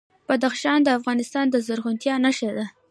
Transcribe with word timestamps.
بدخشان 0.29 0.79
د 0.83 0.87
افغانستان 0.99 1.45
د 1.49 1.55
زرغونتیا 1.67 2.15
نښه 2.25 2.49
ده. 2.57 2.65